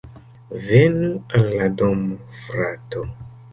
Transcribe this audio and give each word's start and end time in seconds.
Venu 0.63 1.09
al 1.41 1.53
la 1.61 1.69
domo, 1.83 2.19
frato 2.41 3.07